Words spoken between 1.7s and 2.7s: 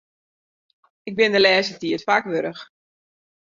tiid faak warch.